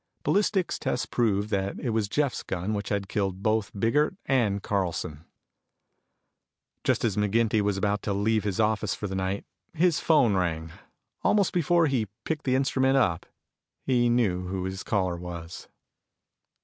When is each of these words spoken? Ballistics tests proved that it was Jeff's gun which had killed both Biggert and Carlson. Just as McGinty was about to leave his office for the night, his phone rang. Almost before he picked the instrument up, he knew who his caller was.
Ballistics 0.23 0.79
tests 0.79 1.05
proved 1.05 1.51
that 1.51 1.79
it 1.79 1.91
was 1.91 2.09
Jeff's 2.09 2.41
gun 2.41 2.73
which 2.73 2.89
had 2.89 3.07
killed 3.07 3.43
both 3.43 3.69
Biggert 3.79 4.15
and 4.25 4.63
Carlson. 4.63 5.25
Just 6.83 7.05
as 7.05 7.15
McGinty 7.17 7.61
was 7.61 7.77
about 7.77 8.01
to 8.01 8.11
leave 8.11 8.43
his 8.43 8.59
office 8.59 8.95
for 8.95 9.05
the 9.05 9.13
night, 9.13 9.45
his 9.75 9.99
phone 9.99 10.33
rang. 10.33 10.71
Almost 11.21 11.53
before 11.53 11.85
he 11.85 12.07
picked 12.25 12.45
the 12.45 12.55
instrument 12.55 12.97
up, 12.97 13.27
he 13.83 14.09
knew 14.09 14.47
who 14.47 14.63
his 14.65 14.81
caller 14.81 15.17
was. 15.17 15.67